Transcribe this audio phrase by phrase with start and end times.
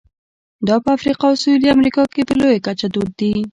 [0.67, 3.33] دا په افریقا او سوېلي امریکا کې په لویه کچه دود دي.